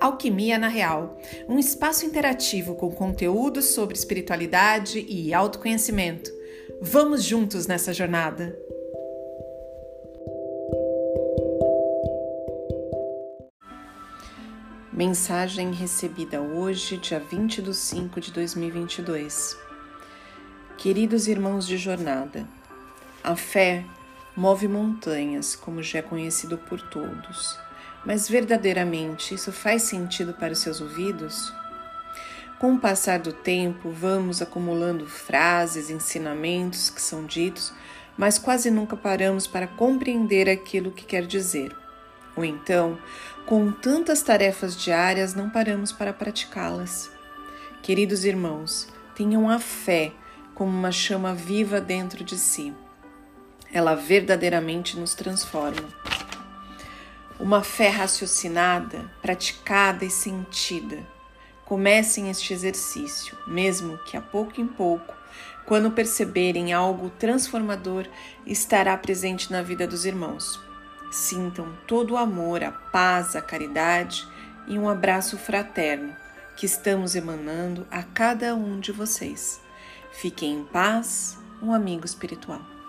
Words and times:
Alquimia 0.00 0.58
na 0.58 0.68
Real, 0.68 1.18
um 1.46 1.58
espaço 1.58 2.06
interativo 2.06 2.74
com 2.74 2.90
conteúdos 2.90 3.66
sobre 3.66 3.94
espiritualidade 3.94 5.04
e 5.06 5.34
autoconhecimento. 5.34 6.30
Vamos 6.80 7.22
juntos 7.22 7.66
nessa 7.66 7.92
jornada! 7.92 8.58
Mensagem 14.90 15.72
recebida 15.72 16.40
hoje, 16.40 16.96
dia 16.96 17.20
20 17.20 17.60
de 17.60 17.74
5 17.74 18.20
de 18.20 18.32
2022. 18.32 19.56
Queridos 20.78 21.28
irmãos 21.28 21.66
de 21.66 21.76
jornada, 21.76 22.48
a 23.22 23.36
fé 23.36 23.84
move 24.34 24.66
montanhas, 24.66 25.54
como 25.54 25.82
já 25.82 25.98
é 25.98 26.02
conhecido 26.02 26.56
por 26.56 26.80
todos. 26.88 27.69
Mas 28.04 28.28
verdadeiramente 28.28 29.34
isso 29.34 29.52
faz 29.52 29.82
sentido 29.82 30.32
para 30.34 30.52
os 30.52 30.58
seus 30.58 30.80
ouvidos? 30.80 31.52
Com 32.58 32.74
o 32.74 32.78
passar 32.78 33.18
do 33.18 33.32
tempo, 33.32 33.90
vamos 33.90 34.42
acumulando 34.42 35.06
frases, 35.06 35.88
ensinamentos 35.88 36.90
que 36.90 37.00
são 37.00 37.24
ditos, 37.24 37.72
mas 38.18 38.38
quase 38.38 38.70
nunca 38.70 38.96
paramos 38.96 39.46
para 39.46 39.66
compreender 39.66 40.48
aquilo 40.48 40.90
que 40.90 41.04
quer 41.04 41.26
dizer. 41.26 41.74
Ou 42.36 42.44
então, 42.44 42.98
com 43.46 43.72
tantas 43.72 44.22
tarefas 44.22 44.76
diárias, 44.76 45.34
não 45.34 45.48
paramos 45.48 45.90
para 45.90 46.12
praticá-las. 46.12 47.10
Queridos 47.82 48.24
irmãos, 48.24 48.88
tenham 49.14 49.48
a 49.48 49.58
fé 49.58 50.12
como 50.54 50.70
uma 50.70 50.92
chama 50.92 51.34
viva 51.34 51.80
dentro 51.80 52.22
de 52.22 52.36
si. 52.36 52.74
Ela 53.72 53.94
verdadeiramente 53.94 54.98
nos 54.98 55.14
transforma. 55.14 55.88
Uma 57.40 57.62
fé 57.62 57.88
raciocinada, 57.88 59.10
praticada 59.22 60.04
e 60.04 60.10
sentida. 60.10 60.98
Comecem 61.64 62.28
este 62.28 62.52
exercício, 62.52 63.34
mesmo 63.46 63.96
que 64.04 64.14
a 64.14 64.20
pouco 64.20 64.60
em 64.60 64.66
pouco, 64.66 65.14
quando 65.64 65.90
perceberem 65.90 66.74
algo 66.74 67.08
transformador, 67.08 68.06
estará 68.44 68.94
presente 68.98 69.50
na 69.50 69.62
vida 69.62 69.86
dos 69.86 70.04
irmãos. 70.04 70.60
Sintam 71.10 71.72
todo 71.86 72.12
o 72.12 72.16
amor, 72.18 72.62
a 72.62 72.72
paz, 72.72 73.34
a 73.34 73.40
caridade 73.40 74.28
e 74.68 74.78
um 74.78 74.86
abraço 74.86 75.38
fraterno 75.38 76.14
que 76.58 76.66
estamos 76.66 77.14
emanando 77.14 77.86
a 77.90 78.02
cada 78.02 78.54
um 78.54 78.78
de 78.78 78.92
vocês. 78.92 79.62
Fiquem 80.12 80.58
em 80.58 80.64
paz, 80.64 81.38
um 81.62 81.72
amigo 81.72 82.04
espiritual. 82.04 82.79